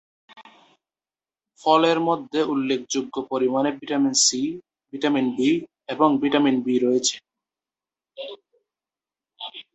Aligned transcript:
ফলের 1.63 1.99
মধ্যে 2.07 2.39
উল্লেখযোগ্য 2.43 3.15
পরিমাণে 3.31 3.69
ভিটামিন 3.79 4.15
সি, 4.25 4.41
ভিটামিন 4.93 5.27
বি 5.37 5.49
এবং 5.93 6.09
ভিটামিন 6.21 6.55
বি 6.65 6.75
রয়েছে। 6.79 7.15